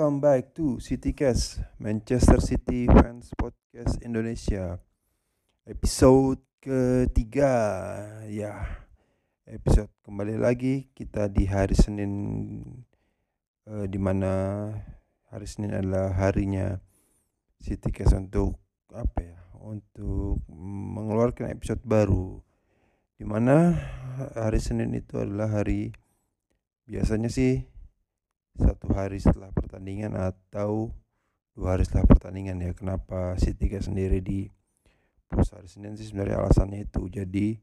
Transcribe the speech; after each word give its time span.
Welcome 0.00 0.24
back 0.24 0.56
to 0.56 0.80
CityCast 0.80 1.76
Manchester 1.76 2.40
City 2.40 2.88
Fans 2.88 3.36
Podcast 3.36 4.00
Indonesia. 4.00 4.80
Episode 5.68 6.40
ketiga. 6.56 7.52
Ya 8.24 8.80
Episode 9.44 9.92
kembali 10.00 10.40
lagi 10.40 10.88
Kita 10.96 11.28
di 11.28 11.44
hari 11.44 11.76
Senin 11.76 12.12
uh, 13.68 13.84
Di 13.84 14.00
mana 14.00 14.72
hari 15.28 15.44
Senin 15.44 15.76
adalah 15.76 16.16
harinya 16.16 16.80
CityCast 17.60 18.24
untuk 18.24 18.56
Apa 18.96 19.20
ya 19.20 19.36
Untuk 19.60 20.40
mengeluarkan 20.96 21.52
episode 21.52 21.84
baru. 21.84 22.40
Di 23.20 23.28
mana 23.28 23.76
hari 24.32 24.64
Senin 24.64 24.96
itu 24.96 25.20
adalah 25.20 25.60
hari 25.60 25.92
Biasanya 26.88 27.28
sih 27.28 27.79
satu 28.58 28.90
hari 28.90 29.22
setelah 29.22 29.52
pertandingan 29.54 30.16
atau 30.16 30.90
dua 31.54 31.76
hari 31.76 31.86
setelah 31.86 32.06
pertandingan 32.08 32.58
ya. 32.62 32.72
Kenapa 32.74 33.36
City 33.38 33.70
sendiri 33.78 34.18
di 34.24 34.50
post 35.30 35.54
hari 35.54 35.70
Senin 35.70 35.94
sih 35.94 36.10
sebenarnya 36.10 36.42
alasannya 36.42 36.88
itu. 36.88 37.06
Jadi 37.06 37.54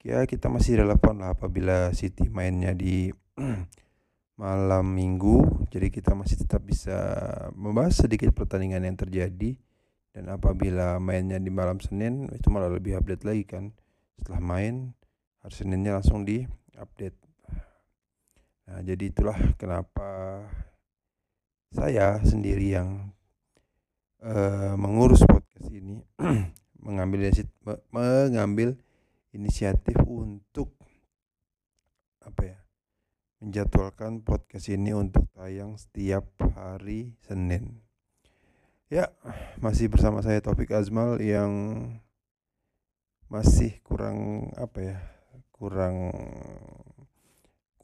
ya 0.00 0.24
kita 0.24 0.48
masih 0.48 0.80
relevan 0.80 1.20
lah 1.20 1.36
apabila 1.36 1.92
City 1.92 2.32
mainnya 2.32 2.72
di 2.72 3.12
malam 4.42 4.86
minggu. 4.88 5.68
Jadi 5.68 5.92
kita 5.92 6.16
masih 6.16 6.40
tetap 6.40 6.64
bisa 6.64 6.96
membahas 7.52 8.00
sedikit 8.00 8.32
pertandingan 8.32 8.88
yang 8.88 8.96
terjadi. 8.96 9.60
Dan 10.16 10.34
apabila 10.34 10.96
mainnya 10.98 11.36
di 11.38 11.52
malam 11.52 11.78
Senin 11.78 12.26
itu 12.32 12.48
malah 12.48 12.72
lebih 12.72 12.96
update 12.96 13.22
lagi 13.28 13.44
kan. 13.44 13.70
Setelah 14.18 14.40
main 14.42 14.96
hari 15.44 15.54
Seninnya 15.54 15.94
langsung 15.94 16.26
di 16.26 16.42
update 16.74 17.27
Nah, 18.68 18.84
jadi 18.84 19.08
itulah 19.08 19.56
kenapa 19.56 20.44
saya 21.72 22.20
sendiri 22.20 22.76
yang 22.76 23.16
uh, 24.20 24.76
mengurus 24.76 25.24
podcast 25.24 25.72
ini 25.72 26.04
mengambil 26.84 27.32
mengambil 27.88 28.76
inisiatif 29.32 29.96
untuk 30.04 30.76
apa 32.20 32.42
ya 32.44 32.58
menjadwalkan 33.40 34.20
podcast 34.20 34.68
ini 34.68 34.92
untuk 34.92 35.24
tayang 35.32 35.80
setiap 35.80 36.28
hari 36.52 37.16
Senin. 37.24 37.80
Ya, 38.92 39.08
masih 39.64 39.88
bersama 39.88 40.20
saya 40.20 40.44
Topik 40.44 40.76
Azmal 40.76 41.24
yang 41.24 41.52
masih 43.32 43.80
kurang 43.80 44.52
apa 44.60 44.80
ya? 44.80 44.98
kurang 45.58 46.14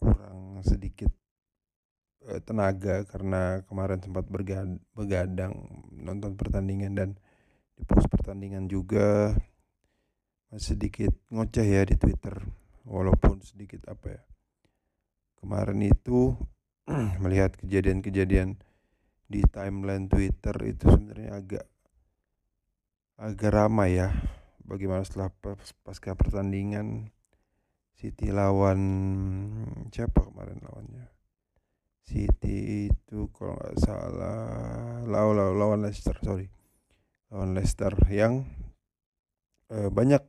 kurang 0.05 0.61
sedikit 0.61 1.09
uh, 2.29 2.41
tenaga 2.45 3.09
karena 3.09 3.65
kemarin 3.65 4.05
sempat 4.05 4.29
begadang 4.93 5.55
nonton 5.97 6.37
pertandingan 6.37 6.93
dan 6.93 7.11
di 7.75 7.83
pos 7.89 8.05
pertandingan 8.07 8.69
juga 8.69 9.35
masih 10.53 10.77
sedikit 10.77 11.11
ngoceh 11.33 11.67
ya 11.67 11.83
di 11.89 11.97
Twitter. 11.97 12.37
Walaupun 12.85 13.41
sedikit 13.41 13.89
apa 13.89 14.21
ya 14.21 14.23
kemarin 15.41 15.81
itu 15.85 16.37
melihat 17.25 17.57
kejadian-kejadian 17.61 18.61
di 19.29 19.41
timeline 19.48 20.09
Twitter 20.09 20.57
itu 20.64 20.89
sebenarnya 20.89 21.31
agak 21.37 21.64
agak 23.20 23.51
ramai 23.53 24.01
ya. 24.01 24.13
Bagaimana 24.64 25.05
setelah 25.05 25.29
pasca 25.85 26.17
pertandingan 26.17 27.13
City 27.95 28.35
lawan 28.35 28.81
siapa 29.91 30.27
kemarin 30.27 30.59
lawannya 30.61 31.07
City 32.05 32.91
itu 32.93 33.33
kalau 33.33 33.57
nggak 33.57 33.77
salah 33.81 35.01
lawan 35.09 35.35
lawan, 35.39 35.55
lawan 35.57 35.79
Leicester 35.87 36.15
sorry 36.21 36.51
lawan 37.33 37.57
Leicester 37.57 37.95
yang 38.13 38.45
uh, 39.73 39.89
banyak 39.89 40.21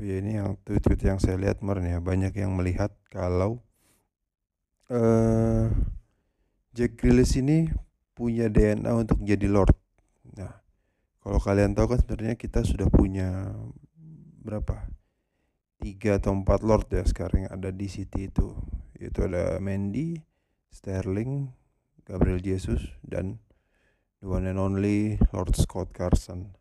oh 0.00 0.04
ya 0.04 0.16
ini 0.18 0.40
yang 0.40 0.56
tweet-tweet 0.64 1.00
yang 1.04 1.18
saya 1.20 1.36
lihat 1.36 1.60
kemarin 1.60 1.92
ya 1.92 1.98
banyak 2.00 2.32
yang 2.32 2.56
melihat 2.56 2.96
kalau 3.12 3.60
uh, 4.90 5.68
Jack 6.70 6.96
Grealish 6.96 7.38
ini 7.38 7.70
punya 8.14 8.46
DNA 8.52 8.90
untuk 8.94 9.24
jadi 9.24 9.48
Lord. 9.48 9.74
Nah, 10.36 10.60
kalau 11.24 11.40
kalian 11.42 11.74
tahu 11.74 11.96
kan 11.96 11.98
sebenarnya 12.04 12.36
kita 12.36 12.62
sudah 12.62 12.86
punya 12.92 13.50
berapa? 14.44 14.86
Tiga 15.80 16.20
atau 16.20 16.36
empat 16.36 16.60
Lord 16.60 16.92
ya 16.92 17.02
sekarang 17.08 17.48
ada 17.48 17.72
di 17.72 17.88
City 17.88 18.28
itu 18.28 18.52
itu 19.00 19.24
ada 19.24 19.56
Mendy, 19.56 20.20
Sterling, 20.68 21.48
Gabriel 22.04 22.38
Jesus 22.44 22.84
dan 23.00 23.40
the 24.20 24.28
one 24.28 24.44
and 24.44 24.60
only 24.60 25.16
Lord 25.32 25.56
Scott 25.56 25.96
Carson. 25.96 26.52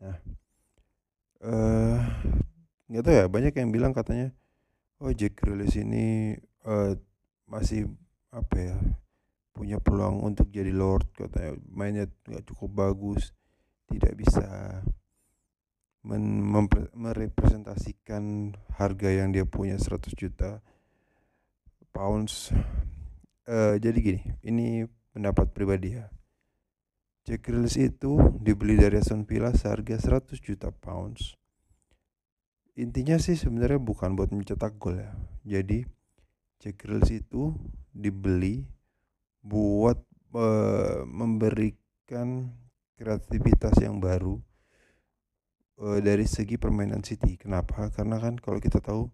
Nah, 0.00 0.16
eh 1.44 2.00
uh, 2.88 3.00
tahu 3.04 3.12
ya 3.12 3.28
banyak 3.28 3.52
yang 3.52 3.68
bilang 3.68 3.92
katanya 3.92 4.32
oh 5.04 5.12
Jack 5.12 5.36
Grealish 5.40 5.76
ini 5.76 6.36
uh, 6.64 6.96
masih 7.44 7.88
apa 8.32 8.56
ya 8.56 8.76
punya 9.52 9.76
peluang 9.76 10.24
untuk 10.24 10.48
jadi 10.48 10.72
Lord 10.72 11.12
katanya 11.12 11.60
mainnya 11.68 12.04
nggak 12.24 12.48
cukup 12.48 12.88
bagus 12.88 13.36
tidak 13.90 14.16
bisa 14.16 14.80
merepresentasikan 16.00 18.56
harga 18.80 19.08
yang 19.12 19.36
dia 19.36 19.44
punya 19.44 19.76
100 19.76 20.16
juta 20.16 20.64
pounds. 21.92 22.56
Uh, 23.44 23.76
jadi 23.82 23.98
gini 23.98 24.22
ini 24.46 24.86
pendapat 25.12 25.52
pribadi 25.52 25.98
ya. 25.98 26.06
Jack 27.28 27.44
Grealish 27.46 27.76
itu 27.76 28.16
dibeli 28.40 28.80
dari 28.80 28.96
Aston 28.96 29.28
Villa 29.28 29.52
seharga 29.52 30.00
100 30.00 30.40
juta 30.40 30.72
pounds. 30.72 31.36
Intinya 32.80 33.20
sih 33.20 33.36
sebenarnya 33.36 33.76
bukan 33.76 34.16
buat 34.16 34.32
mencetak 34.32 34.80
gol 34.80 35.04
ya. 35.04 35.12
Jadi 35.44 35.84
Jack 36.64 36.80
Grealish 36.80 37.20
itu 37.20 37.52
dibeli 37.92 38.64
buat 39.44 40.00
uh, 40.32 41.04
memberikan 41.04 42.56
kreativitas 42.96 43.76
yang 43.84 44.00
baru 44.00 44.40
uh, 45.80 45.98
dari 45.98 46.28
segi 46.28 46.60
permainan 46.60 47.02
City. 47.02 47.40
Kenapa? 47.40 47.88
Karena 47.90 48.20
kan 48.20 48.36
kalau 48.36 48.60
kita 48.60 48.78
tahu 48.78 49.08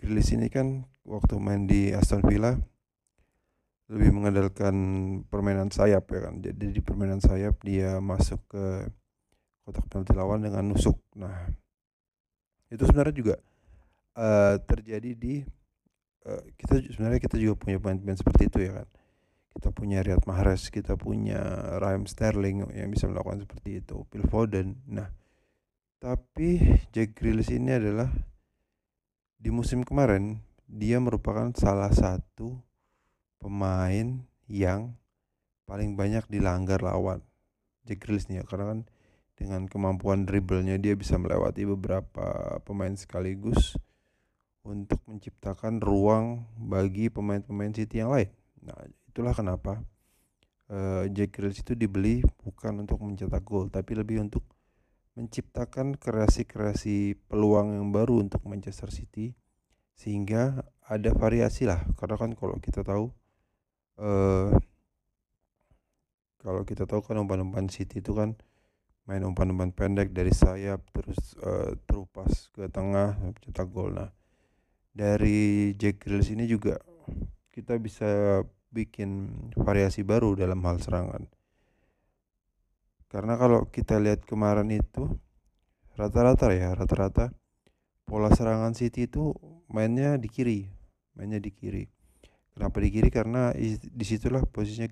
Grealish 0.00 0.34
ini 0.34 0.50
kan 0.50 0.88
waktu 1.06 1.38
main 1.38 1.68
di 1.68 1.94
Aston 1.94 2.26
Villa 2.26 2.58
lebih 3.92 4.10
mengandalkan 4.10 4.74
permainan 5.28 5.68
sayap 5.68 6.08
ya 6.10 6.20
kan. 6.26 6.40
Jadi 6.40 6.74
di 6.74 6.80
permainan 6.80 7.20
sayap 7.20 7.60
dia 7.62 8.00
masuk 8.00 8.40
ke 8.48 8.88
kotak 9.62 9.86
penalti 9.86 10.12
lawan 10.16 10.42
dengan 10.42 10.72
nusuk. 10.72 10.98
Nah, 11.14 11.46
itu 12.72 12.82
sebenarnya 12.82 13.14
juga 13.14 13.34
uh, 14.16 14.56
terjadi 14.64 15.12
di 15.14 15.44
uh, 16.26 16.42
kita 16.56 16.82
sebenarnya 16.88 17.20
kita 17.20 17.36
juga 17.38 17.54
punya 17.60 17.78
pemain-pemain 17.78 18.18
seperti 18.18 18.42
itu 18.50 18.58
ya 18.64 18.82
kan. 18.82 18.88
Kita 19.52 19.68
punya 19.68 20.00
Riyad 20.00 20.24
Mahrez, 20.24 20.72
kita 20.72 20.96
punya 20.96 21.38
Raheem 21.76 22.08
Sterling 22.08 22.64
yang 22.72 22.88
bisa 22.88 23.04
melakukan 23.04 23.44
seperti 23.44 23.84
itu, 23.84 24.08
Phil 24.08 24.24
Foden. 24.24 24.80
Nah, 24.88 25.12
tapi 26.02 26.58
Jack 26.90 27.14
Grealish 27.14 27.54
ini 27.54 27.78
adalah 27.78 28.10
di 29.38 29.54
musim 29.54 29.86
kemarin 29.86 30.42
dia 30.66 30.98
merupakan 30.98 31.54
salah 31.54 31.94
satu 31.94 32.58
pemain 33.38 34.26
yang 34.50 34.98
paling 35.62 35.94
banyak 35.94 36.26
dilanggar 36.26 36.82
lawan. 36.82 37.22
Jack 37.86 38.02
Grealish 38.02 38.26
nih 38.26 38.42
ya 38.42 38.44
karena 38.50 38.74
kan 38.74 38.80
dengan 39.38 39.70
kemampuan 39.70 40.26
dribblenya 40.26 40.82
dia 40.82 40.98
bisa 40.98 41.14
melewati 41.22 41.62
beberapa 41.70 42.58
pemain 42.66 42.98
sekaligus 42.98 43.78
untuk 44.66 44.98
menciptakan 45.06 45.78
ruang 45.78 46.50
bagi 46.58 47.14
pemain-pemain 47.14 47.78
City 47.78 48.02
yang 48.02 48.10
lain. 48.10 48.30
Nah, 48.58 48.74
itulah 49.06 49.38
kenapa 49.38 49.78
uh, 50.66 51.06
Jack 51.14 51.38
Grealish 51.38 51.62
itu 51.62 51.78
dibeli 51.78 52.26
bukan 52.42 52.82
untuk 52.82 52.98
mencetak 52.98 53.46
gol 53.46 53.70
tapi 53.70 53.94
lebih 53.94 54.18
untuk 54.26 54.42
menciptakan 55.12 56.00
kreasi-kreasi 56.00 57.20
peluang 57.28 57.76
yang 57.76 57.88
baru 57.92 58.24
untuk 58.24 58.44
Manchester 58.48 58.88
City 58.88 59.36
sehingga 59.92 60.64
ada 60.88 61.12
variasi 61.12 61.68
lah. 61.68 61.84
Karena 62.00 62.16
kan 62.16 62.32
kalau 62.32 62.56
kita 62.58 62.80
tahu 62.80 63.12
uh, 64.00 64.50
kalau 66.40 66.62
kita 66.66 66.88
tahu 66.88 67.04
kan 67.04 67.20
umpan-umpan 67.20 67.68
City 67.68 68.00
itu 68.00 68.16
kan 68.16 68.34
main 69.06 69.22
umpan-umpan 69.22 69.74
pendek 69.74 70.14
dari 70.14 70.32
sayap 70.32 70.80
terus 70.94 71.36
uh, 71.42 71.76
terupas 71.84 72.48
ke 72.54 72.66
tengah 72.72 73.18
cetak 73.44 73.68
gol. 73.68 73.92
Nah 73.92 74.10
dari 74.92 75.72
Jack 75.76 76.04
Grealish 76.04 76.32
ini 76.32 76.44
juga 76.48 76.80
kita 77.52 77.76
bisa 77.76 78.40
bikin 78.72 79.28
variasi 79.52 80.00
baru 80.00 80.32
dalam 80.32 80.64
hal 80.64 80.80
serangan 80.80 81.28
karena 83.12 83.36
kalau 83.36 83.68
kita 83.68 84.00
lihat 84.00 84.24
kemarin 84.24 84.72
itu 84.72 85.04
rata-rata 86.00 86.48
ya, 86.56 86.72
rata-rata 86.72 87.28
pola 88.08 88.32
serangan 88.32 88.72
City 88.72 89.04
itu 89.04 89.36
mainnya 89.68 90.16
di 90.16 90.32
kiri, 90.32 90.64
mainnya 91.12 91.36
di 91.36 91.52
kiri. 91.52 91.84
Kenapa 92.56 92.80
di 92.80 92.88
kiri? 92.88 93.12
Karena 93.12 93.52
di 93.52 94.04
situlah 94.04 94.48
posisinya 94.48 94.88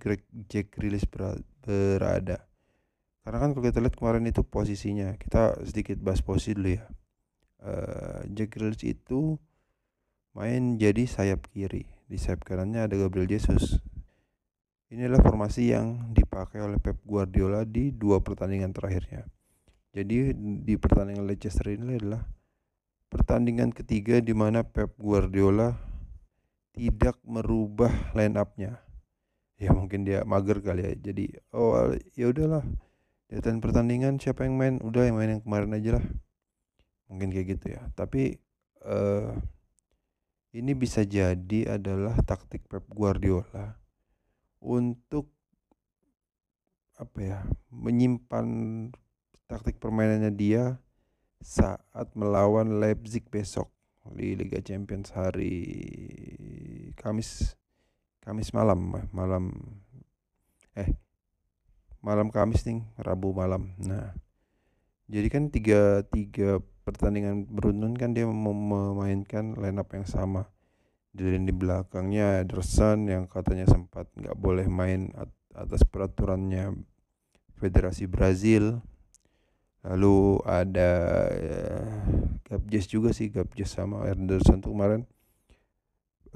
Jack 0.48 0.76
Grealish 0.76 1.08
berada. 1.08 2.44
Karena 3.20 3.36
kan 3.40 3.52
kalau 3.56 3.64
kita 3.64 3.80
lihat 3.84 3.96
kemarin 3.96 4.24
itu 4.28 4.44
posisinya, 4.44 5.16
kita 5.16 5.60
sedikit 5.68 5.96
bahas 6.00 6.20
posisi 6.20 6.56
dulu 6.56 6.76
ya. 6.76 6.84
Uh, 7.60 8.20
Jack 8.32 8.56
Grealish 8.56 8.84
itu 8.84 9.36
main 10.36 10.76
jadi 10.76 11.04
sayap 11.08 11.48
kiri. 11.52 11.88
Di 12.08 12.16
sayap 12.16 12.44
kanannya 12.44 12.84
ada 12.84 12.96
Gabriel 12.96 13.28
Jesus. 13.28 13.80
Ini 14.90 15.06
adalah 15.06 15.22
formasi 15.22 15.70
yang 15.70 16.10
dipakai 16.10 16.58
oleh 16.66 16.82
Pep 16.82 16.98
Guardiola 17.06 17.62
di 17.62 17.94
dua 17.94 18.18
pertandingan 18.18 18.74
terakhirnya. 18.74 19.22
Jadi 19.94 20.34
di 20.66 20.74
pertandingan 20.74 21.30
Leicester 21.30 21.70
ini 21.70 21.94
adalah 21.94 22.26
pertandingan 23.06 23.70
ketiga 23.70 24.18
di 24.18 24.34
mana 24.34 24.66
Pep 24.66 24.98
Guardiola 24.98 25.78
tidak 26.74 27.22
merubah 27.22 27.90
line 28.18 28.34
up-nya. 28.34 28.82
Ya 29.62 29.70
mungkin 29.70 30.02
dia 30.02 30.26
mager 30.26 30.58
kali 30.58 30.82
ya. 30.82 30.92
Jadi 30.98 31.38
oh 31.54 31.94
ya 32.18 32.26
udahlah. 32.26 32.66
Datang 33.30 33.62
pertandingan 33.62 34.18
siapa 34.18 34.42
yang 34.42 34.58
main? 34.58 34.82
Udah 34.82 35.06
yang 35.06 35.14
main 35.14 35.38
yang 35.38 35.42
kemarin 35.46 35.70
aja 35.70 36.02
lah. 36.02 36.06
Mungkin 37.06 37.30
kayak 37.30 37.46
gitu 37.46 37.78
ya. 37.78 37.82
Tapi 37.94 38.42
uh, 38.82 39.38
ini 40.50 40.74
bisa 40.74 41.06
jadi 41.06 41.78
adalah 41.78 42.18
taktik 42.26 42.66
Pep 42.66 42.90
Guardiola 42.90 43.79
untuk 44.60 45.32
apa 47.00 47.18
ya 47.18 47.38
menyimpan 47.72 48.46
taktik 49.48 49.80
permainannya 49.80 50.30
dia 50.36 50.76
saat 51.40 52.12
melawan 52.12 52.76
Leipzig 52.76 53.24
besok 53.32 53.72
di 54.12 54.36
Liga 54.36 54.60
Champions 54.60 55.16
hari 55.16 55.56
Kamis 57.00 57.56
Kamis 58.20 58.52
malam 58.52 58.92
malam 59.16 59.44
eh 60.76 60.92
malam 62.04 62.28
Kamis 62.28 62.64
nih 62.68 62.84
Rabu 63.00 63.32
malam. 63.32 63.72
Nah 63.80 64.12
jadi 65.08 65.26
kan 65.32 65.48
tiga 65.48 66.04
tiga 66.12 66.60
pertandingan 66.84 67.48
beruntun 67.48 67.96
kan 67.96 68.12
dia 68.12 68.28
memainkan 68.28 69.56
line 69.56 69.80
up 69.80 69.88
yang 69.96 70.04
sama 70.04 70.52
di 71.10 71.26
lini 71.26 71.50
belakangnya 71.50 72.46
Ederson 72.46 73.10
yang 73.10 73.26
katanya 73.26 73.66
sempat 73.66 74.06
nggak 74.14 74.38
boleh 74.38 74.70
main 74.70 75.10
atas 75.54 75.82
peraturannya 75.82 76.78
Federasi 77.58 78.06
Brazil 78.06 78.78
lalu 79.82 80.38
ada 80.46 80.90
uh, 81.32 81.92
Gabjes 82.46 82.86
juga 82.86 83.10
sih 83.10 83.32
Gabjes 83.32 83.74
sama 83.74 84.06
Ederson 84.06 84.62
tuh 84.62 84.70
kemarin 84.70 85.02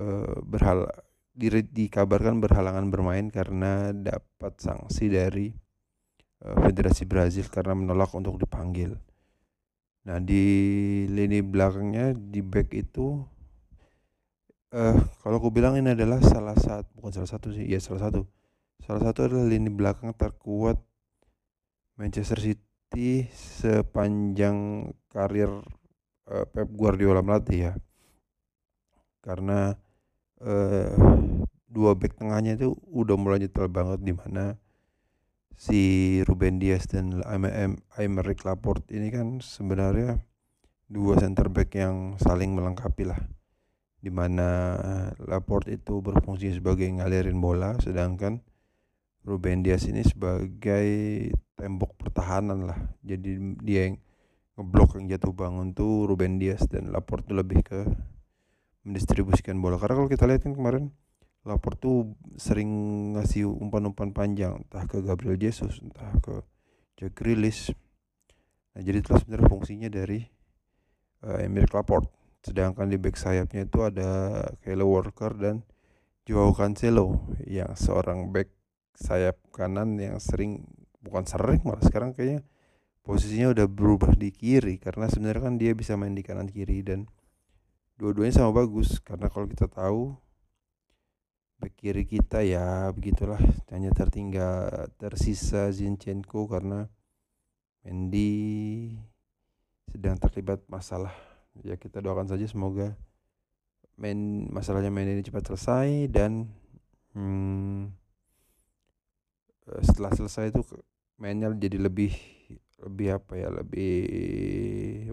uh, 0.00 0.42
berhal 0.42 0.90
di, 1.34 1.50
dikabarkan 1.50 2.38
berhalangan 2.38 2.86
bermain 2.88 3.26
karena 3.30 3.90
dapat 3.90 4.58
sanksi 4.58 5.10
dari 5.10 5.50
uh, 6.46 6.56
Federasi 6.62 7.04
Brazil 7.04 7.46
karena 7.50 7.74
menolak 7.74 8.14
untuk 8.14 8.38
dipanggil. 8.38 8.94
Nah 10.04 10.20
di 10.20 10.44
lini 11.08 11.40
belakangnya 11.40 12.14
di 12.14 12.40
back 12.44 12.70
itu 12.76 13.24
uh, 14.74 14.98
kalau 15.22 15.38
aku 15.38 15.54
bilang 15.54 15.78
ini 15.78 15.94
adalah 15.94 16.18
salah 16.20 16.58
satu 16.58 16.90
bukan 16.98 17.12
salah 17.14 17.30
satu 17.30 17.54
sih 17.54 17.64
ya 17.64 17.78
salah 17.78 18.10
satu. 18.10 18.26
Salah 18.82 19.00
satu 19.00 19.30
adalah 19.30 19.46
lini 19.48 19.70
belakang 19.70 20.12
terkuat 20.12 20.76
Manchester 21.96 22.42
City 22.42 23.30
sepanjang 23.32 24.90
karir 25.08 25.48
uh, 26.28 26.44
Pep 26.50 26.68
Guardiola 26.74 27.22
melatih 27.22 27.70
ya. 27.70 27.72
Karena 29.24 29.72
uh, 30.42 30.92
dua 31.70 31.96
back 31.96 32.20
tengahnya 32.20 32.58
itu 32.60 32.76
udah 32.92 33.16
mulai 33.16 33.40
nyetel 33.40 33.70
banget 33.72 34.04
di 34.04 34.12
mana 34.12 34.58
si 35.54 35.82
Ruben 36.26 36.58
Dias 36.58 36.90
dan 36.90 37.22
Aymeric 37.94 38.42
Laporte 38.42 38.90
ini 38.90 39.08
kan 39.08 39.38
sebenarnya 39.38 40.18
dua 40.90 41.16
center 41.16 41.46
back 41.48 41.72
yang 41.78 42.18
saling 42.18 42.52
melengkapi 42.52 43.06
lah 43.06 43.18
di 44.04 44.12
mana 44.12 44.76
Laporte 45.24 45.72
itu 45.72 46.04
berfungsi 46.04 46.52
sebagai 46.52 46.84
ngalirin 46.84 47.40
bola 47.40 47.72
sedangkan 47.80 48.44
Ruben 49.24 49.64
Dias 49.64 49.88
ini 49.88 50.04
sebagai 50.04 50.84
tembok 51.56 51.96
pertahanan 51.96 52.68
lah. 52.68 52.76
Jadi 53.00 53.56
dia 53.64 53.88
yang 53.88 53.96
ngeblok 54.60 55.00
yang 55.00 55.16
jatuh 55.16 55.32
bangun 55.32 55.72
tuh 55.72 56.04
Ruben 56.04 56.36
Dias 56.36 56.68
dan 56.68 56.92
Laporte 56.92 57.32
tuh 57.32 57.40
lebih 57.40 57.64
ke 57.64 57.88
mendistribusikan 58.84 59.56
bola. 59.56 59.80
Karena 59.80 59.96
kalau 59.96 60.12
kita 60.12 60.28
lihat 60.28 60.44
kemarin 60.44 60.92
Laporte 61.48 61.80
tuh 61.80 62.12
sering 62.36 62.68
ngasih 63.16 63.48
umpan-umpan 63.48 64.12
panjang 64.12 64.60
entah 64.60 64.84
ke 64.84 65.00
Gabriel 65.00 65.40
Jesus 65.40 65.80
entah 65.80 66.12
ke 66.20 66.44
Jack 67.00 67.16
Grealish. 67.16 67.72
Nah 68.76 68.84
jadi 68.84 69.00
itu 69.00 69.08
sebenarnya 69.16 69.48
fungsinya 69.48 69.88
dari 69.88 70.20
uh, 71.24 71.40
Emir 71.40 71.64
Laporte 71.72 72.23
sedangkan 72.44 72.92
di 72.92 73.00
back 73.00 73.16
sayapnya 73.16 73.64
itu 73.64 73.80
ada 73.80 74.44
Kyle 74.60 74.84
Walker 74.84 75.32
dan 75.32 75.64
Joao 76.28 76.52
Cancelo 76.52 77.32
yang 77.48 77.72
seorang 77.72 78.28
back 78.28 78.52
sayap 78.94 79.40
kanan 79.50 79.96
yang 79.96 80.20
sering 80.20 80.68
bukan 81.00 81.24
sering 81.24 81.60
malah 81.64 81.82
sekarang 81.82 82.12
kayaknya 82.12 82.44
posisinya 83.04 83.52
udah 83.52 83.66
berubah 83.68 84.16
di 84.16 84.32
kiri. 84.32 84.80
Karena 84.80 85.06
sebenarnya 85.06 85.42
kan 85.44 85.54
dia 85.60 85.72
bisa 85.76 85.94
main 85.94 86.16
di 86.16 86.24
kanan 86.24 86.48
kiri 86.48 86.80
dan 86.80 87.06
dua-duanya 88.00 88.40
sama 88.40 88.56
bagus. 88.56 88.98
Karena 89.04 89.28
kalau 89.28 89.46
kita 89.46 89.68
tahu 89.68 90.16
back 91.60 91.74
kiri 91.76 92.08
kita 92.08 92.40
ya 92.40 92.88
begitulah. 92.90 93.38
Hanya 93.68 93.92
tertinggal 93.92 94.88
tersisa 94.96 95.68
Zinchenko 95.70 96.48
karena 96.48 96.88
Mendy 97.84 98.96
sedang 99.92 100.16
terlibat 100.16 100.64
masalah 100.72 101.12
ya 101.62 101.78
kita 101.78 102.02
doakan 102.02 102.26
saja 102.26 102.48
semoga 102.50 102.98
main 103.94 104.50
masalahnya 104.50 104.90
main 104.90 105.06
ini 105.06 105.22
cepat 105.22 105.54
selesai 105.54 106.10
dan 106.10 106.50
hmm, 107.14 107.94
eh, 109.70 109.82
setelah 109.86 110.10
selesai 110.10 110.50
itu 110.50 110.62
mainnya 111.14 111.54
jadi 111.54 111.78
lebih 111.78 112.10
lebih 112.82 113.22
apa 113.22 113.38
ya 113.38 113.48
lebih 113.54 113.94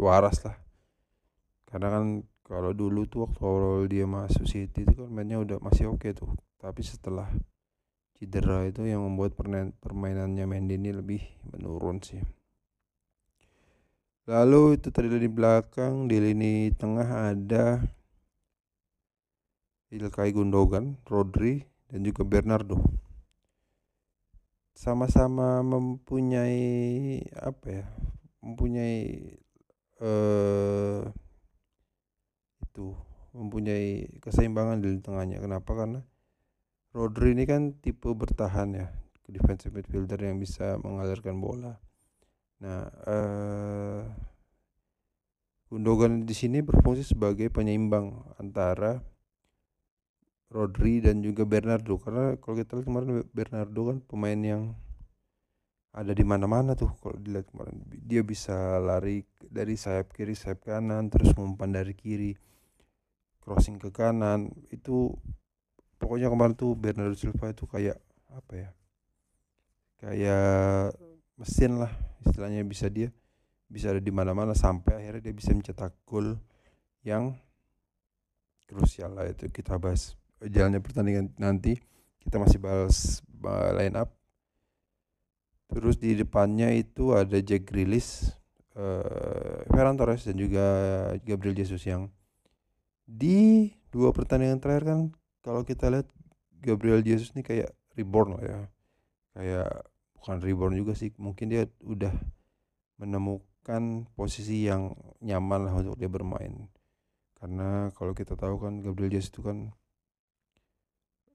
waras 0.01 0.41
lah. 0.43 0.57
Karena 1.69 1.88
kan 1.93 2.05
kalau 2.41 2.74
dulu 2.74 3.07
tuh 3.07 3.29
waktu 3.29 3.39
awal 3.45 3.86
dia 3.88 4.03
masuk 4.10 4.43
City 4.50 4.83
itu 4.83 4.98
kan 4.98 5.07
mainnya 5.13 5.39
udah 5.39 5.62
masih 5.62 5.88
oke 5.93 6.03
okay 6.03 6.12
tuh. 6.17 6.33
Tapi 6.57 6.81
setelah 6.81 7.29
cedera 8.17 8.65
itu 8.65 8.86
yang 8.86 9.05
membuat 9.05 9.38
permainannya 9.81 10.45
Mendy 10.45 10.77
ini 10.77 10.91
lebih 10.93 11.21
menurun 11.53 12.01
sih 12.05 12.21
Lalu 14.31 14.79
itu 14.79 14.95
tadi 14.95 15.11
di 15.11 15.27
belakang 15.27 16.07
di 16.07 16.15
lini 16.15 16.71
tengah 16.71 17.35
ada 17.35 17.83
Ilkay 19.91 20.31
Gundogan, 20.31 20.95
Rodri 21.03 21.67
dan 21.91 22.00
juga 22.07 22.23
Bernardo. 22.23 22.79
Sama-sama 24.71 25.59
mempunyai 25.67 27.27
apa 27.35 27.83
ya? 27.83 27.85
Mempunyai 28.39 29.03
eh 30.00 31.03
itu 32.63 32.88
mempunyai 33.35 34.15
keseimbangan 34.23 34.79
di 34.79 34.95
tengahnya. 35.03 35.43
Kenapa? 35.43 35.75
Karena 35.75 36.00
Rodri 36.95 37.35
ini 37.35 37.43
kan 37.43 37.75
tipe 37.83 38.07
bertahan 38.15 38.79
ya, 38.79 38.88
defensive 39.27 39.75
midfielder 39.75 40.23
yang 40.23 40.39
bisa 40.39 40.79
mengalirkan 40.79 41.35
bola 41.43 41.90
Nah, 42.61 42.85
eh, 43.09 44.01
Gundogan 45.71 46.27
di 46.27 46.35
sini 46.35 46.59
berfungsi 46.59 47.15
sebagai 47.15 47.47
penyeimbang 47.47 48.35
antara 48.35 48.99
Rodri 50.51 50.99
dan 50.99 51.23
juga 51.23 51.47
Bernardo. 51.47 51.95
Karena 51.95 52.35
kalau 52.43 52.59
kita 52.59 52.75
lihat 52.75 52.85
kemarin 52.91 53.23
Bernardo 53.31 53.81
kan 53.87 53.97
pemain 54.03 54.35
yang 54.35 54.75
ada 55.95 56.11
di 56.11 56.27
mana-mana 56.27 56.75
tuh 56.75 56.91
kalau 56.99 57.15
dilihat 57.23 57.47
kemarin. 57.47 57.87
Dia 57.87 58.19
bisa 58.19 58.83
lari 58.83 59.23
dari 59.39 59.79
sayap 59.79 60.11
kiri 60.11 60.35
sayap 60.35 60.59
kanan 60.67 61.07
terus 61.07 61.31
umpan 61.39 61.71
dari 61.71 61.95
kiri 61.95 62.35
crossing 63.39 63.79
ke 63.79 63.95
kanan. 63.95 64.51
Itu 64.75 65.15
pokoknya 66.03 66.27
kemarin 66.27 66.59
tuh 66.59 66.75
Bernardo 66.75 67.15
Silva 67.15 67.47
itu 67.47 67.63
kayak 67.63 67.95
apa 68.27 68.53
ya 68.59 68.69
kayak 70.03 70.91
mesin 71.39 71.79
lah 71.79 72.10
istilahnya 72.25 72.61
bisa 72.65 72.87
dia 72.87 73.09
bisa 73.71 73.95
ada 73.95 74.03
di 74.03 74.11
mana-mana 74.11 74.51
sampai 74.51 74.99
akhirnya 74.99 75.31
dia 75.31 75.35
bisa 75.35 75.55
mencetak 75.55 75.95
gol 76.03 76.35
yang 77.07 77.31
krusial 78.67 79.15
lah 79.15 79.27
itu 79.27 79.47
kita 79.47 79.79
bahas 79.79 80.15
jalannya 80.49 80.81
pertandingan 80.81 81.35
nanti. 81.37 81.77
Kita 82.21 82.37
masih 82.37 82.61
bahas 82.61 83.19
line 83.75 83.97
up. 83.97 84.13
Terus 85.71 85.97
di 85.97 86.13
depannya 86.19 86.69
itu 86.75 87.15
ada 87.15 87.39
Jack 87.39 87.71
Grealish 87.71 88.27
uh, 88.75 89.63
Ferran 89.71 89.95
Torres 89.95 90.27
dan 90.27 90.35
juga 90.35 90.65
Gabriel 91.23 91.55
Jesus 91.55 91.81
yang 91.87 92.11
di 93.07 93.71
dua 93.91 94.11
pertandingan 94.11 94.59
terakhir 94.59 94.83
kan 94.87 94.99
kalau 95.43 95.63
kita 95.63 95.87
lihat 95.91 96.07
Gabriel 96.59 97.03
Jesus 97.03 97.31
nih 97.33 97.43
kayak 97.43 97.69
reborn 97.95 98.35
lah 98.37 98.43
ya. 98.43 98.59
Kayak 99.31 99.71
bukan 100.21 100.37
reborn 100.37 100.77
juga 100.77 100.93
sih 100.93 101.09
mungkin 101.17 101.49
dia 101.49 101.65
udah 101.81 102.13
menemukan 103.01 104.05
posisi 104.13 104.69
yang 104.69 104.93
nyaman 105.17 105.65
lah 105.65 105.73
untuk 105.81 105.97
dia 105.97 106.05
bermain. 106.05 106.69
Karena 107.41 107.89
kalau 107.97 108.13
kita 108.13 108.37
tahu 108.37 108.61
kan 108.61 108.85
Gabriel 108.85 109.17
Jesus 109.17 109.33
itu 109.33 109.41
kan 109.41 109.73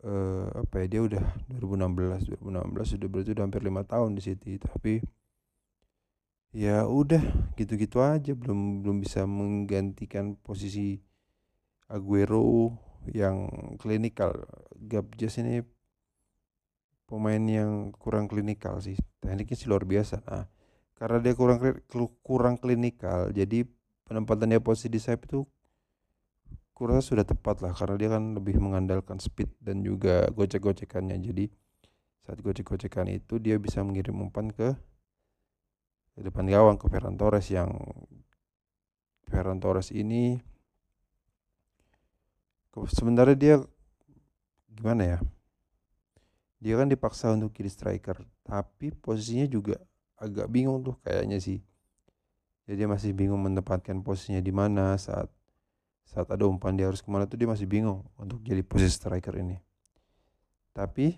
uh, 0.07 0.47
apa 0.55 0.87
ya 0.87 0.87
dia 0.87 1.01
udah 1.03 1.25
2016 1.51 2.39
2016 2.39 2.95
sudah 2.95 3.09
berarti 3.11 3.31
udah 3.35 3.45
hampir 3.51 3.63
lima 3.67 3.83
tahun 3.83 4.15
di 4.15 4.23
City. 4.23 4.63
Tapi 4.63 5.03
ya 6.55 6.87
udah 6.87 7.51
gitu-gitu 7.59 7.99
aja. 7.99 8.39
Belum 8.39 8.87
belum 8.87 9.03
bisa 9.03 9.27
menggantikan 9.27 10.39
posisi 10.39 11.03
Aguero 11.91 12.79
yang 13.11 13.51
klinikal 13.83 14.47
Gabjes 14.79 15.43
ini 15.43 15.67
pemain 17.07 17.41
yang 17.41 17.95
kurang 17.97 18.27
klinikal 18.27 18.79
sih. 18.83 18.99
Tekniknya 19.23 19.57
sih 19.57 19.69
luar 19.71 19.87
biasa. 19.87 20.23
Nah 20.27 20.45
karena 20.97 21.19
dia 21.21 21.35
kurang 21.37 21.61
kurang 22.25 22.57
klinikal 22.57 23.29
jadi 23.29 23.69
penempatannya 24.09 24.65
posisi 24.65 24.89
di 24.89 24.97
sayap 24.97 25.29
itu 25.29 25.45
kurasa 26.73 27.05
sudah 27.05 27.25
tepat 27.25 27.61
lah 27.65 27.73
karena 27.73 27.97
dia 27.97 28.09
kan 28.13 28.37
lebih 28.37 28.61
mengandalkan 28.61 29.17
speed 29.17 29.49
dan 29.61 29.81
juga 29.81 30.29
gocek-gocekannya. 30.33 31.17
Jadi 31.21 31.49
saat 32.27 32.43
gocek-gocekan 32.43 33.07
itu 33.09 33.39
dia 33.39 33.57
bisa 33.57 33.81
mengirim 33.87 34.19
umpan 34.19 34.51
ke 34.51 34.75
depan 36.17 36.49
gawang 36.49 36.81
ke 36.81 36.89
Ferran 36.89 37.15
Torres 37.21 37.49
yang 37.53 37.71
Ferran 39.29 39.61
Torres 39.61 39.93
ini 39.93 40.41
sebenarnya 42.77 43.37
dia 43.37 43.57
gimana 44.73 45.17
ya 45.17 45.19
dia 46.57 46.75
kan 46.77 46.89
dipaksa 46.89 47.33
untuk 47.33 47.53
kiri 47.53 47.69
striker. 47.69 48.21
Tapi 48.45 48.93
posisinya 48.97 49.47
juga 49.49 49.77
agak 50.17 50.49
bingung 50.49 50.81
tuh 50.81 50.97
kayaknya 51.05 51.41
sih. 51.41 51.61
Jadi 52.67 52.83
dia 52.83 52.89
masih 52.91 53.15
bingung 53.15 53.39
menempatkan 53.39 54.03
posisinya 54.03 54.43
di 54.43 54.51
mana 54.51 54.99
saat 54.99 55.31
saat 56.07 56.27
ada 56.31 56.47
umpan 56.47 56.75
dia 56.75 56.87
harus 56.87 57.03
ke 57.03 57.11
mana 57.11 57.27
tuh 57.27 57.39
dia 57.39 57.51
masih 57.51 57.67
bingung 57.67 58.07
untuk 58.19 58.43
jadi 58.43 58.63
posisi 58.63 58.97
striker 58.97 59.35
ini. 59.39 59.59
Tapi 60.75 61.15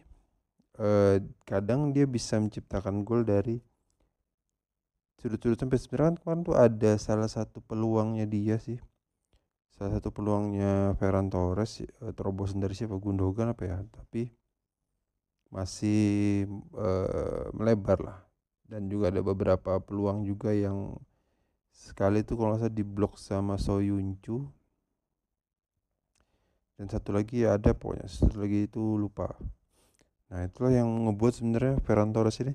eh, 0.78 1.16
kadang 1.44 1.92
dia 1.92 2.04
bisa 2.04 2.36
menciptakan 2.36 3.04
gol 3.04 3.24
dari 3.24 3.60
sudut-sudut 5.18 5.58
sampai 5.58 5.78
kan 5.98 6.14
kemarin 6.14 6.42
tuh 6.46 6.54
ada 6.54 6.94
salah 6.96 7.26
satu 7.26 7.58
peluangnya 7.58 8.24
dia 8.24 8.56
sih. 8.62 8.78
Salah 9.74 9.98
satu 9.98 10.10
peluangnya 10.10 10.94
Ferran 10.98 11.30
Torres 11.30 11.86
uh, 12.02 12.10
terobosan 12.10 12.58
dari 12.58 12.74
siapa? 12.74 12.98
Gundogan 12.98 13.54
apa 13.54 13.62
ya? 13.62 13.78
Tapi 13.86 14.26
masih 15.48 16.44
uh, 16.76 17.48
melebar 17.56 17.98
lah. 18.00 18.18
Dan 18.68 18.92
juga 18.92 19.08
ada 19.08 19.24
beberapa 19.24 19.80
peluang 19.80 20.28
juga 20.28 20.52
yang 20.52 20.96
sekali 21.72 22.20
itu 22.20 22.36
kalau 22.36 22.58
salah 22.58 22.74
diblok 22.74 23.16
sama 23.16 23.56
Soyuncu 23.56 24.44
dan 26.78 26.86
satu 26.86 27.10
lagi 27.10 27.42
ya 27.42 27.58
ada 27.58 27.74
pokoknya 27.74 28.06
satu 28.06 28.38
lagi 28.38 28.70
itu 28.70 28.82
lupa. 28.98 29.34
Nah 30.30 30.46
itulah 30.46 30.70
yang 30.70 30.86
ngebuat 30.86 31.32
sebenarnya 31.34 31.74
Ferran 31.82 32.14
Torres 32.14 32.38
ini 32.44 32.54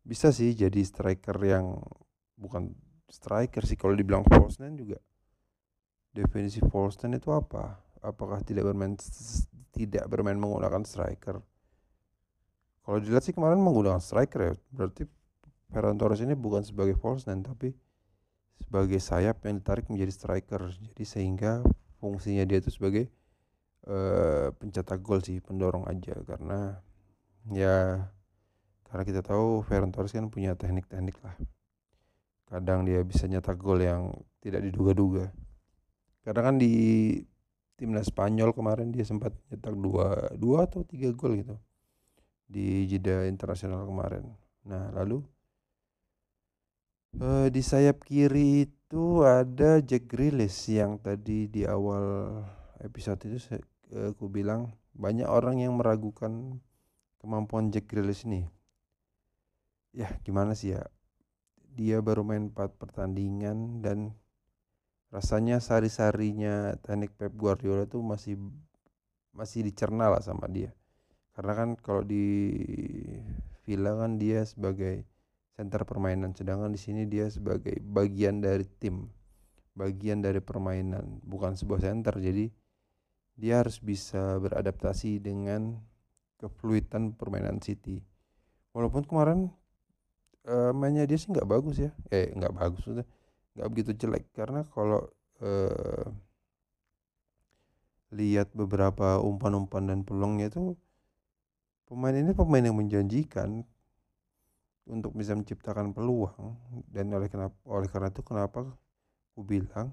bisa 0.00 0.32
sih 0.32 0.56
jadi 0.56 0.80
striker 0.80 1.36
yang 1.44 1.76
bukan 2.40 2.72
striker 3.10 3.66
sih 3.68 3.76
kalau 3.76 3.92
dibilang 3.92 4.24
false 4.24 4.62
nine 4.64 4.80
juga. 4.80 4.96
Definisi 6.14 6.62
false 6.62 7.00
nine 7.04 7.20
itu 7.20 7.28
apa? 7.34 7.80
Apakah 8.00 8.40
tidak 8.40 8.64
bermain 8.64 8.96
tidak 9.76 10.04
bermain 10.08 10.40
menggunakan 10.40 10.86
striker 10.88 11.44
kalau 12.84 12.98
dilihat 12.98 13.22
sih 13.22 13.36
kemarin 13.36 13.60
menggunakan 13.60 14.00
striker 14.00 14.40
ya. 14.40 14.52
Berarti 14.72 15.04
Ferran 15.70 16.00
Torres 16.00 16.24
ini 16.24 16.34
bukan 16.34 16.64
sebagai 16.66 16.96
false 16.98 17.28
nine 17.28 17.44
tapi 17.46 17.76
sebagai 18.58 18.98
sayap 18.98 19.44
yang 19.46 19.60
ditarik 19.60 19.86
menjadi 19.86 20.12
striker. 20.12 20.72
Jadi 20.72 21.04
sehingga 21.04 21.62
fungsinya 22.00 22.42
dia 22.48 22.58
itu 22.58 22.72
sebagai 22.72 23.12
uh, 23.86 24.50
pencetak 24.56 24.98
gol 25.04 25.20
sih 25.22 25.38
pendorong 25.38 25.86
aja. 25.86 26.16
Karena 26.24 26.80
ya 27.52 28.08
karena 28.90 29.02
kita 29.06 29.20
tahu 29.22 29.62
Ferran 29.62 29.94
Torres 29.94 30.10
kan 30.10 30.26
punya 30.32 30.56
teknik-teknik 30.58 31.20
lah. 31.22 31.36
Kadang 32.50 32.82
dia 32.82 33.04
bisa 33.06 33.30
nyetak 33.30 33.54
gol 33.60 33.78
yang 33.78 34.10
tidak 34.42 34.66
diduga-duga. 34.66 35.30
Karena 36.26 36.40
kan 36.42 36.56
di 36.58 36.74
timnas 37.78 38.10
Spanyol 38.12 38.52
kemarin 38.52 38.92
dia 38.92 39.06
sempat 39.06 39.32
nyetak 39.48 39.72
dua 39.72 40.28
dua 40.36 40.68
atau 40.68 40.84
tiga 40.84 41.08
gol 41.16 41.32
gitu 41.38 41.56
di 42.50 42.90
jeda 42.90 43.30
internasional 43.30 43.86
kemarin. 43.86 44.26
Nah 44.66 44.90
lalu 44.90 45.22
uh, 47.22 47.46
di 47.46 47.62
sayap 47.62 48.02
kiri 48.02 48.66
itu 48.66 49.22
ada 49.22 49.78
Jack 49.78 50.10
Grealish 50.10 50.66
yang 50.74 50.98
tadi 50.98 51.46
di 51.46 51.62
awal 51.62 52.42
episode 52.82 53.22
itu 53.30 53.38
uh, 53.94 54.10
aku 54.10 54.26
bilang 54.26 54.74
banyak 54.98 55.30
orang 55.30 55.62
yang 55.62 55.78
meragukan 55.78 56.58
kemampuan 57.22 57.70
Jack 57.70 57.86
Grealish 57.86 58.26
ini. 58.26 58.50
Ya 59.94 60.10
gimana 60.26 60.58
sih 60.58 60.74
ya 60.74 60.82
dia 61.70 62.02
baru 62.02 62.26
main 62.26 62.50
4 62.50 62.82
pertandingan 62.82 63.78
dan 63.78 64.10
rasanya 65.14 65.62
sari-sarinya 65.62 66.74
teknik 66.82 67.14
Pep 67.14 67.30
Guardiola 67.34 67.86
tuh 67.86 68.02
masih 68.02 68.38
masih 69.30 69.66
dicerna 69.66 70.10
lah 70.10 70.22
sama 70.22 70.50
dia 70.50 70.74
karena 71.40 71.52
kan 71.56 71.70
kalau 71.80 72.04
di 72.04 72.52
Villa 73.64 73.96
kan 73.96 74.20
dia 74.20 74.44
sebagai 74.44 75.08
center 75.56 75.88
permainan 75.88 76.36
sedangkan 76.36 76.68
di 76.68 76.80
sini 76.80 77.08
dia 77.08 77.32
sebagai 77.32 77.80
bagian 77.80 78.44
dari 78.44 78.68
tim 78.76 79.08
bagian 79.80 80.20
dari 80.20 80.44
permainan 80.44 81.22
bukan 81.24 81.56
sebuah 81.56 81.80
center. 81.80 82.12
Jadi 82.20 82.52
dia 83.40 83.64
harus 83.64 83.80
bisa 83.80 84.36
beradaptasi 84.36 85.22
dengan 85.22 85.80
kefluidan 86.36 87.16
permainan 87.16 87.64
City. 87.64 88.04
Walaupun 88.76 89.08
kemarin 89.08 89.48
uh, 90.44 90.72
mainnya 90.76 91.08
dia 91.08 91.16
sih 91.16 91.32
nggak 91.32 91.48
bagus 91.48 91.80
ya. 91.80 91.90
Eh 92.12 92.28
nggak 92.36 92.52
bagus 92.52 92.84
udah 92.84 93.06
nggak 93.56 93.68
begitu 93.72 93.90
jelek. 93.96 94.28
Karena 94.36 94.68
kalau 94.68 95.08
uh, 95.40 96.06
lihat 98.12 98.52
beberapa 98.52 99.22
umpan-umpan 99.22 99.86
dan 99.88 99.98
peluangnya 100.02 100.50
itu 100.50 100.74
pemain 101.90 102.14
ini 102.14 102.30
pemain 102.30 102.62
yang 102.62 102.78
menjanjikan 102.78 103.66
untuk 104.86 105.10
bisa 105.18 105.34
menciptakan 105.34 105.90
peluang 105.90 106.54
dan 106.86 107.10
oleh 107.10 107.26
kenapa 107.26 107.58
oleh 107.66 107.90
karena 107.90 108.14
itu 108.14 108.22
kenapa 108.22 108.62
aku 109.34 109.42
bilang 109.42 109.90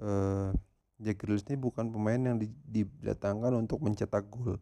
uh, 0.00 0.48
Jack 0.96 1.20
Grealish 1.20 1.44
ini 1.52 1.60
bukan 1.60 1.92
pemain 1.92 2.16
yang 2.16 2.40
didatangkan 2.64 3.52
untuk 3.52 3.84
mencetak 3.84 4.32
gol 4.32 4.56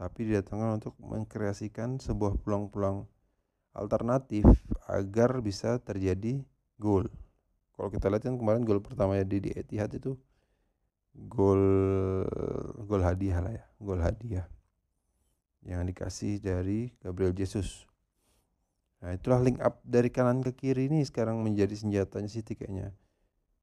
tapi 0.00 0.32
didatangkan 0.32 0.80
untuk 0.80 0.94
mengkreasikan 0.96 2.00
sebuah 2.00 2.40
peluang-peluang 2.40 3.04
alternatif 3.76 4.46
agar 4.86 5.42
bisa 5.42 5.82
terjadi 5.82 6.40
gol. 6.78 7.10
Kalau 7.74 7.90
kita 7.90 8.06
lihat 8.06 8.22
kan 8.26 8.38
kemarin 8.38 8.62
gol 8.62 8.78
pertamanya 8.78 9.26
di, 9.26 9.42
di 9.42 9.50
Etihad 9.54 9.90
itu 9.94 10.14
gol 11.14 11.62
gol 12.86 13.02
hadiah 13.02 13.42
lah 13.42 13.52
ya 13.58 13.64
gol 13.82 13.98
hadiah 13.98 14.46
yang 15.66 15.82
dikasih 15.86 16.38
dari 16.38 16.92
Gabriel 17.02 17.34
Jesus. 17.34 17.86
Nah 18.98 19.14
itulah 19.14 19.38
link 19.38 19.62
up 19.62 19.78
dari 19.86 20.10
kanan 20.10 20.42
ke 20.42 20.50
kiri 20.54 20.90
ini 20.90 21.06
sekarang 21.06 21.38
menjadi 21.42 21.74
senjatanya 21.74 22.30
City 22.30 22.58
kayaknya. 22.58 22.90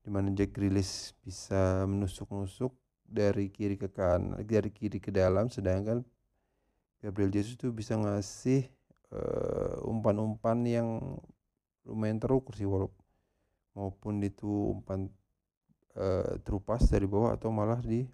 Di 0.05 0.09
mana 0.13 0.31
Jack 0.31 0.55
Grealish 0.55 1.17
bisa 1.25 1.83
menusuk-nusuk 1.89 2.71
dari 3.05 3.53
kiri 3.53 3.77
ke 3.77 3.89
kanan 3.91 4.41
dari 4.41 4.73
kiri 4.73 4.97
ke 4.97 5.13
dalam 5.13 5.47
sedangkan 5.47 6.01
Gabriel 7.05 7.29
Jesus 7.29 7.53
itu 7.53 7.69
bisa 7.69 7.93
ngasih 7.93 8.65
eh, 9.13 9.75
umpan-umpan 9.85 10.57
uh, 10.65 10.69
yang 10.81 10.87
lumayan 11.85 12.17
terukur 12.17 12.57
sih 12.57 12.65
walaupun 12.65 13.05
maupun 13.77 14.23
itu 14.23 14.47
umpan 14.47 15.11
uh, 15.99 16.39
terupas 16.41 16.81
dari 16.87 17.05
bawah 17.05 17.35
atau 17.35 17.51
malah 17.51 17.77
di 17.83 18.07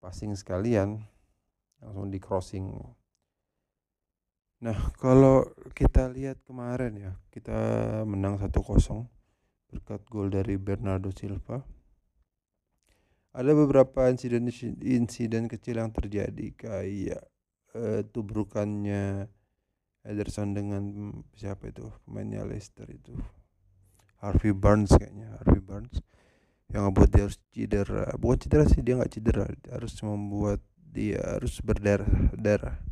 passing 0.00 0.32
sekalian 0.32 0.98
langsung 1.80 2.12
di 2.12 2.20
crossing. 2.20 2.66
Nah 4.60 4.76
kalau 5.00 5.48
kita 5.72 6.12
lihat 6.12 6.44
kemarin 6.44 6.92
ya 6.96 7.12
kita 7.32 7.58
menang 8.04 8.36
1-0 8.36 8.52
berkat 9.70 10.02
gol 10.10 10.28
dari 10.28 10.60
Bernardo 10.60 11.08
Silva. 11.14 11.62
Ada 13.30 13.54
beberapa 13.54 14.10
insiden 14.10 14.50
insiden 14.82 15.46
kecil 15.46 15.78
yang 15.78 15.94
terjadi 15.94 16.46
kayak 16.58 17.22
uh, 17.78 18.02
tubrukannya 18.10 19.30
Ederson 20.02 20.56
dengan 20.56 21.12
siapa 21.38 21.70
itu 21.70 21.86
pemainnya 22.02 22.42
Leicester 22.42 22.90
itu. 22.90 23.14
Harvey 24.20 24.52
Barnes 24.52 24.92
kayaknya 24.92 25.38
Harvey 25.40 25.62
Barnes 25.62 26.02
yang 26.74 26.90
ngebuat 26.90 27.08
dia 27.14 27.22
harus 27.26 27.38
cedera. 27.54 28.04
Bukan 28.18 28.36
cedera 28.42 28.64
sih 28.66 28.82
dia 28.82 28.98
nggak 28.98 29.12
cedera 29.14 29.44
harus 29.70 29.94
membuat 30.02 30.60
dia 30.90 31.22
harus 31.22 31.62
berdarah-darah 31.62 32.82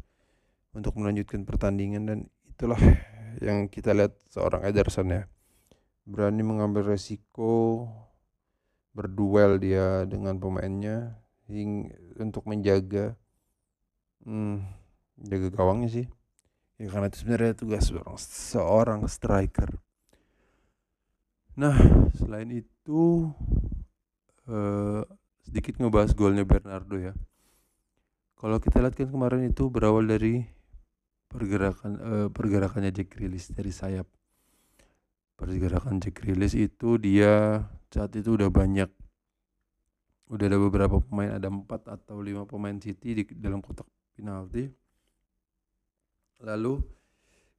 untuk 0.71 0.95
melanjutkan 0.95 1.43
pertandingan 1.43 2.02
dan 2.07 2.19
itulah 2.47 2.78
yang 3.43 3.67
kita 3.67 3.90
lihat 3.90 4.14
seorang 4.31 4.62
Ederson 4.62 5.11
ya. 5.11 5.23
Berani 6.09 6.40
mengambil 6.47 6.95
resiko 6.95 7.85
berduel 8.95 9.61
dia 9.61 10.07
dengan 10.09 10.38
pemainnya 10.38 11.19
hing 11.50 11.93
untuk 12.17 12.49
menjaga 12.49 13.19
hmm, 14.25 14.62
jaga 15.26 15.49
gawangnya 15.52 15.90
sih. 15.90 16.07
Ya 16.78 16.87
karena 16.95 17.11
itu 17.11 17.19
sebenarnya 17.26 17.52
tugas 17.59 17.90
seorang 17.90 18.19
seorang 18.23 19.00
striker. 19.11 19.71
Nah 21.59 21.75
selain 22.14 22.62
itu 22.62 23.35
uh, 24.47 25.02
sedikit 25.43 25.83
ngebahas 25.83 26.14
golnya 26.14 26.47
Bernardo 26.47 26.95
ya 26.95 27.12
kalau 28.38 28.62
kita 28.62 28.78
lihat 28.78 28.95
kan 28.95 29.11
kemarin 29.11 29.50
itu 29.50 29.66
berawal 29.66 30.07
dari 30.07 30.47
pergerakan 31.26 31.92
uh, 31.99 32.28
pergerakannya 32.30 32.95
Jack 32.95 33.18
Grealish 33.18 33.50
dari 33.50 33.75
sayap. 33.75 34.07
Pergerakan 35.35 35.99
Jack 35.99 36.23
Grealish 36.23 36.54
itu 36.54 37.02
dia 37.02 37.66
saat 37.90 38.14
itu 38.14 38.38
udah 38.38 38.47
banyak 38.47 38.87
udah 40.30 40.45
ada 40.45 40.59
beberapa 40.61 41.02
pemain 41.02 41.35
ada 41.35 41.50
empat 41.50 41.90
atau 41.90 42.23
lima 42.23 42.47
pemain 42.47 42.78
City 42.78 43.18
di 43.18 43.23
dalam 43.35 43.59
kotak 43.59 43.90
penalti. 44.14 44.71
Lalu 46.38 46.78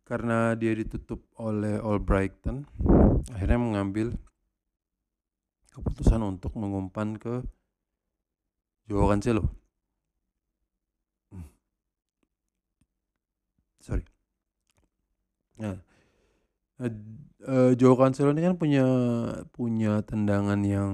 karena 0.07 0.55
dia 0.55 0.71
ditutup 0.79 1.27
oleh 1.43 1.75
All 1.83 1.99
Brighton 1.99 2.63
akhirnya 3.35 3.59
mengambil 3.59 4.15
keputusan 5.75 6.23
untuk 6.23 6.55
mengumpan 6.55 7.19
ke 7.19 7.43
Joao 8.87 9.11
Cancelo 9.11 9.59
sorry 13.89 14.05
nah 15.59 15.75
uh, 16.79 17.71
Joao 17.75 17.99
Cancelo 17.99 18.31
ini 18.31 18.47
kan 18.47 18.55
punya 18.55 18.85
punya 19.51 19.99
tendangan 20.07 20.59
yang 20.63 20.93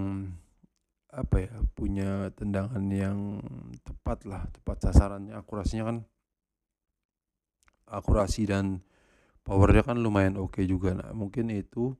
apa 1.15 1.47
ya 1.47 1.55
punya 1.77 2.27
tendangan 2.35 2.83
yang 2.91 3.39
tepat 3.87 4.27
lah 4.27 4.43
tepat 4.51 4.83
sasarannya 4.83 5.37
akurasinya 5.39 5.83
kan 5.87 5.97
akurasi 7.87 8.49
dan 8.49 8.81
powernya 9.45 9.85
kan 9.85 9.97
lumayan 10.01 10.35
oke 10.41 10.59
juga. 10.65 10.97
Nah 10.97 11.13
mungkin 11.13 11.53
itu 11.53 11.93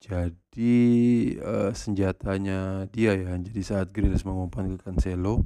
jadi 0.00 0.80
uh, 1.44 1.70
senjatanya 1.76 2.88
dia 2.88 3.12
ya 3.12 3.36
jadi 3.36 3.60
saat 3.60 3.92
Grealish 3.92 4.24
mengumpan 4.24 4.72
ke 4.72 4.76
Cancelo 4.80 5.44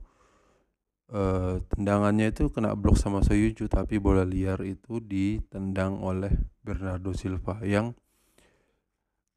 uh, 1.12 1.60
tendangannya 1.74 2.32
itu 2.32 2.48
kena 2.48 2.72
blok 2.72 2.96
sama 2.96 3.20
Soyuncu 3.20 3.68
tapi 3.68 4.00
bola 4.00 4.24
liar 4.24 4.62
itu 4.64 5.02
ditendang 5.02 6.00
oleh 6.00 6.32
Bernardo 6.64 7.12
Silva 7.12 7.60
yang 7.66 7.92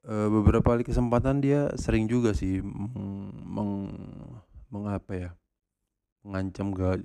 uh, 0.08 0.28
beberapa 0.32 0.76
kali 0.76 0.88
kesempatan 0.88 1.44
dia 1.44 1.74
sering 1.76 2.08
juga 2.08 2.32
sih 2.32 2.64
meng, 2.64 3.34
meng 3.44 3.72
mengapa 4.72 5.12
ya 5.16 5.32
mengancam 6.28 6.76
ga, 6.76 7.00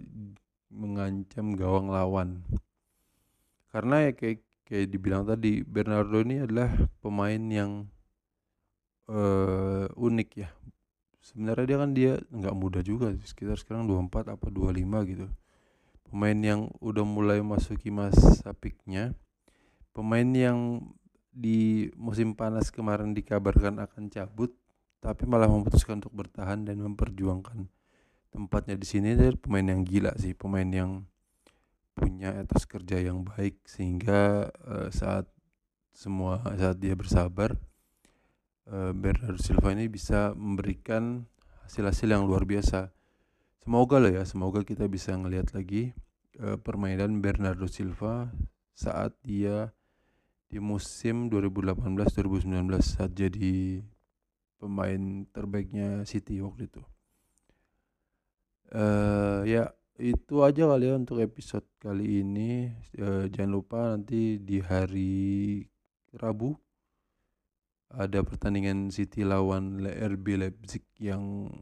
mengancam 0.66 1.54
gawang 1.54 1.94
lawan. 1.94 2.42
Karena 3.70 4.10
ya 4.10 4.12
kayak 4.12 4.42
kayak 4.66 4.90
dibilang 4.90 5.24
tadi 5.24 5.62
Bernardo 5.62 6.18
ini 6.26 6.42
adalah 6.42 6.74
pemain 6.98 7.38
yang 7.38 7.87
uh, 9.06 9.87
unik 9.94 10.30
ya 10.38 10.50
sebenarnya 11.22 11.64
dia 11.64 11.78
kan 11.78 11.90
dia 11.94 12.12
nggak 12.28 12.54
muda 12.58 12.80
juga 12.82 13.14
sekitar 13.22 13.56
sekarang 13.56 13.87
24 13.87 14.35
apa 14.35 14.46
25 14.50 15.11
gitu. 15.11 15.26
Pemain 16.11 16.37
yang 16.37 16.68
udah 16.82 17.06
mulai 17.08 17.40
masuki 17.40 17.88
masa 17.88 18.52
peaknya 18.52 19.16
pemain 19.92 20.24
yang 20.24 20.80
di 21.32 21.88
musim 21.96 22.37
panas 22.37 22.68
kemarin 22.72 23.16
dikabarkan 23.16 23.80
akan 23.80 24.08
cabut 24.12 24.52
tapi 25.00 25.24
malah 25.24 25.48
memutuskan 25.48 26.00
untuk 26.00 26.12
bertahan 26.12 26.64
dan 26.64 26.80
memperjuangkan 26.80 27.68
tempatnya 28.32 28.76
di 28.76 28.87
sini 28.88 29.16
dia 29.16 29.32
pemain 29.37 29.64
yang 29.64 29.80
gila 29.85 30.12
sih 30.16 30.32
pemain 30.32 30.68
yang 30.68 31.04
punya 31.92 32.32
etos 32.40 32.64
kerja 32.64 33.00
yang 33.00 33.24
baik 33.24 33.61
sehingga 33.68 34.48
uh, 34.64 34.88
saat 34.88 35.28
semua 35.92 36.40
saat 36.56 36.80
dia 36.80 36.96
bersabar 36.96 37.56
Bernardo 38.70 39.42
Silva 39.42 39.75
ini 39.75 39.90
bisa 39.90 40.33
memberikan 40.38 41.27
hasil-hasil 41.66 42.09
yang 42.09 42.25
luar 42.29 42.46
biasa. 42.46 42.92
Semoga 43.62 44.03
lah 44.03 44.11
ya, 44.11 44.22
semoga 44.27 44.66
kita 44.66 44.90
bisa 44.90 45.14
ngelihat 45.14 45.55
lagi 45.55 45.94
uh, 46.42 46.59
permainan 46.59 47.22
Bernardo 47.22 47.70
Silva 47.70 48.31
saat 48.75 49.14
dia 49.22 49.70
di 50.53 50.61
musim 50.61 51.33
2018-2019 51.33 52.44
saat 52.83 53.16
jadi 53.16 53.81
pemain 54.61 55.25
terbaiknya 55.33 56.05
City 56.05 56.42
waktu 56.44 56.68
itu. 56.68 56.83
Uh, 58.72 59.44
ya 59.48 59.72
itu 60.01 60.40
aja 60.40 60.64
kali 60.68 60.88
ya 60.88 60.98
untuk 60.98 61.22
episode 61.25 61.64
kali 61.81 62.20
ini. 62.20 62.68
Uh, 62.98 63.31
jangan 63.33 63.53
lupa 63.53 63.81
nanti 63.96 64.37
di 64.42 64.61
hari 64.61 65.62
Rabu 66.12 66.53
ada 67.92 68.24
pertandingan 68.24 68.88
City 68.88 69.20
lawan 69.24 69.85
RB 69.85 70.40
Leipzig 70.40 70.85
yang 70.96 71.52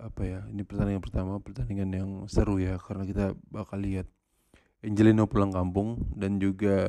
apa 0.00 0.22
ya 0.24 0.40
ini 0.48 0.64
pertandingan 0.64 1.04
pertama 1.04 1.38
pertandingan 1.38 1.90
yang 1.92 2.10
seru 2.26 2.56
ya 2.56 2.80
karena 2.80 3.04
kita 3.04 3.24
bakal 3.52 3.78
lihat 3.78 4.08
Angelino 4.80 5.28
pulang 5.28 5.52
kampung 5.52 6.08
dan 6.16 6.40
juga 6.40 6.88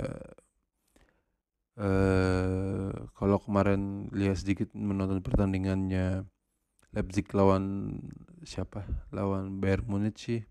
eh 1.76 2.92
kalau 3.14 3.38
kemarin 3.44 4.08
lihat 4.16 4.40
sedikit 4.42 4.72
menonton 4.74 5.20
pertandingannya 5.20 6.24
Leipzig 6.92 7.32
lawan 7.32 7.96
siapa? 8.44 8.84
Lawan 9.16 9.64
Bayern 9.64 9.88
Munich 9.88 10.20
sih. 10.20 10.42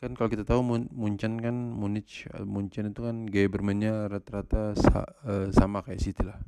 Kan 0.00 0.16
kalau 0.16 0.32
kita 0.32 0.48
tahu 0.48 0.64
Munchen 0.92 1.40
kan 1.40 1.56
Munich 1.76 2.24
Munchen 2.40 2.92
itu 2.92 3.00
kan 3.04 3.28
gaya 3.28 3.48
bermainnya 3.48 4.08
rata-rata 4.08 4.72
sa, 4.76 5.04
uh, 5.28 5.48
sama 5.52 5.84
kayak 5.84 6.00
City 6.00 6.24
lah 6.24 6.40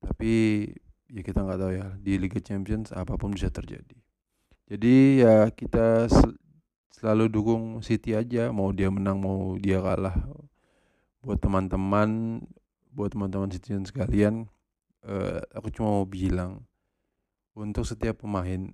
tapi 0.00 0.66
ya 1.10 1.20
kita 1.20 1.44
nggak 1.44 1.60
tahu 1.60 1.72
ya 1.76 1.86
di 2.00 2.12
Liga 2.16 2.40
Champions 2.40 2.90
apa 2.94 3.14
pun 3.20 3.34
bisa 3.36 3.52
terjadi. 3.52 3.98
Jadi 4.70 5.24
ya 5.24 5.50
kita 5.50 6.06
sel 6.06 6.38
selalu 6.94 7.32
dukung 7.32 7.80
City 7.80 8.12
aja 8.12 8.52
mau 8.52 8.70
dia 8.70 8.92
menang 8.92 9.18
mau 9.18 9.56
dia 9.56 9.80
kalah. 9.80 10.14
Buat 11.24 11.40
teman-teman 11.42 12.40
buat 12.92 13.12
teman-teman 13.12 13.50
Citizens 13.50 13.90
sekalian 13.90 14.46
uh, 15.06 15.40
aku 15.54 15.70
cuma 15.72 16.00
mau 16.00 16.06
bilang 16.06 16.64
untuk 17.56 17.84
setiap 17.84 18.22
pemain 18.22 18.70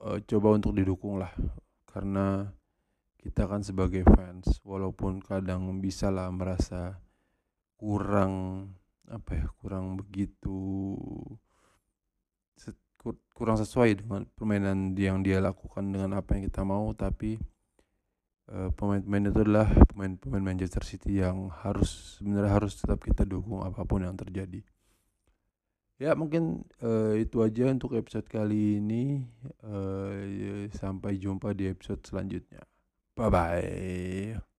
uh, 0.00 0.18
coba 0.24 0.54
untuk 0.54 0.76
didukung 0.76 1.18
lah. 1.18 1.32
Karena 1.88 2.48
kita 3.22 3.46
kan 3.46 3.62
sebagai 3.62 4.02
fans 4.02 4.58
walaupun 4.66 5.22
kadang 5.22 5.66
bisa 5.78 6.10
lah 6.10 6.26
merasa 6.30 6.98
kurang 7.78 8.66
apa 9.10 9.30
ya 9.34 9.46
kurang 9.58 9.98
begitu 9.98 10.86
kurang 13.34 13.58
sesuai 13.58 13.98
dengan 13.98 14.22
permainan 14.38 14.94
yang 14.94 15.26
dia 15.26 15.42
lakukan 15.42 15.82
dengan 15.90 16.14
apa 16.14 16.38
yang 16.38 16.46
kita 16.46 16.62
mau. 16.62 16.86
Tapi 16.94 17.40
uh, 18.54 18.70
pemain-pemain 18.70 19.34
itu 19.34 19.40
adalah 19.42 19.68
pemain-pemain 19.90 20.54
Manchester 20.54 20.86
City 20.86 21.18
yang 21.18 21.50
harus 21.50 22.22
sebenarnya 22.22 22.52
harus 22.54 22.78
tetap 22.78 23.02
kita 23.02 23.26
dukung 23.26 23.66
apa 23.66 23.82
pun 23.82 24.06
yang 24.06 24.14
terjadi. 24.14 24.62
Ya 25.98 26.18
mungkin 26.18 26.66
uh, 26.82 27.14
itu 27.14 27.42
aja 27.42 27.70
untuk 27.70 27.94
episode 27.98 28.26
kali 28.30 28.78
ini. 28.78 29.26
Uh, 29.62 30.70
sampai 30.74 31.18
jumpa 31.18 31.54
di 31.54 31.70
episode 31.70 32.02
selanjutnya. 32.06 32.62
Bye 33.12 33.28
bye 33.28 34.51